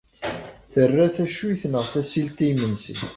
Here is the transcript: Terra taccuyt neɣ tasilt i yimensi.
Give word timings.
Terra 0.73 1.05
taccuyt 1.15 1.63
neɣ 1.71 1.85
tasilt 1.91 2.37
i 2.45 2.45
yimensi. 2.47 2.95